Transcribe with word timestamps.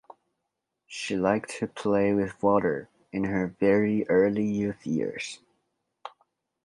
She 0.87 1.15
liked 1.15 1.51
to 1.59 1.67
play 1.67 2.11
with 2.11 2.41
water 2.41 2.89
in 3.11 3.25
her 3.25 3.55
very 3.59 4.03
early 4.09 4.43
youth 4.43 4.83
years. 4.87 5.37